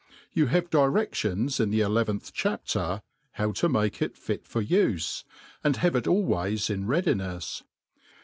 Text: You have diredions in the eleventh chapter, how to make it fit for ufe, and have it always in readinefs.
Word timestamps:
You 0.33 0.47
have 0.47 0.71
diredions 0.71 1.59
in 1.59 1.69
the 1.69 1.81
eleventh 1.81 2.33
chapter, 2.33 3.03
how 3.33 3.51
to 3.51 3.69
make 3.69 4.01
it 4.01 4.17
fit 4.17 4.47
for 4.47 4.63
ufe, 4.63 5.23
and 5.63 5.77
have 5.77 5.95
it 5.95 6.07
always 6.07 6.71
in 6.71 6.87
readinefs. 6.87 7.61